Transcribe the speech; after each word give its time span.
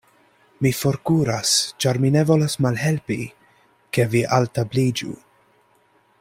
Mi 0.65 0.69
forkuras; 0.77 1.51
ĉar 1.85 1.99
mi 2.05 2.11
ne 2.15 2.23
volas 2.31 2.57
malhelpi, 2.67 3.19
ke 3.99 4.07
vi 4.15 4.25
altabliĝu. 4.39 5.15